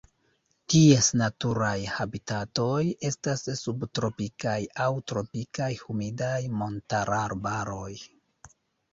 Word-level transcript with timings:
Ties 0.73 1.07
naturaj 1.21 1.73
habitatoj 1.97 2.79
estas 3.09 3.43
subtropikaj 3.59 4.55
aŭ 4.85 4.87
tropikaj 5.11 5.67
humidaj 5.83 6.39
montararbaroj. 6.63 7.91